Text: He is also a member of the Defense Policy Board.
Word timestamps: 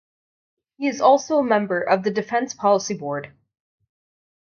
He 0.77 0.87
is 0.87 0.99
also 0.99 1.37
a 1.37 1.43
member 1.43 1.79
of 1.79 2.01
the 2.01 2.09
Defense 2.09 2.55
Policy 2.55 2.95
Board. 2.97 3.37